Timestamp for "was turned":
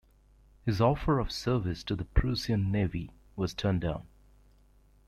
3.35-3.81